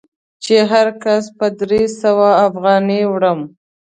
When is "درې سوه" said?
1.59-2.29